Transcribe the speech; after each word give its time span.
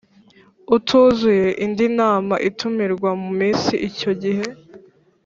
utuzuye 0.75 1.47
indi 1.65 1.87
nama 1.99 2.35
itumirwa 2.49 3.09
mu 3.21 3.29
minsi 3.39 3.73
icyo 3.87 4.11
gihe 4.21 4.45